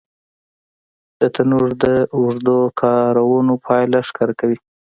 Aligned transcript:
تنور 1.33 1.69
د 1.83 1.83
اوږدو 2.17 2.59
کارونو 2.81 3.53
پایله 3.65 3.99
ښکاره 4.07 4.33
کوي 4.39 4.57